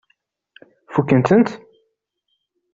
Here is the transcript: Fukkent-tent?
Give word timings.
Fukkent-tent? 0.93 1.49